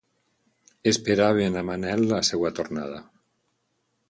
[0.91, 2.99] Esperaven amb anhel la seva tornada?